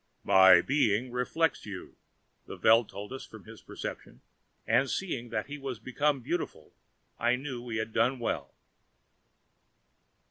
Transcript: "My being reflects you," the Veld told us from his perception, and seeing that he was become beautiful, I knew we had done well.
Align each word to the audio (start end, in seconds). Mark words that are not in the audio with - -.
"My 0.23 0.61
being 0.61 1.11
reflects 1.11 1.67
you," 1.67 1.95
the 2.47 2.57
Veld 2.57 2.89
told 2.89 3.13
us 3.13 3.23
from 3.23 3.43
his 3.43 3.61
perception, 3.61 4.21
and 4.65 4.89
seeing 4.89 5.29
that 5.29 5.45
he 5.45 5.59
was 5.59 5.77
become 5.77 6.21
beautiful, 6.21 6.73
I 7.19 7.35
knew 7.35 7.61
we 7.61 7.77
had 7.77 7.93
done 7.93 8.17
well. 8.17 8.55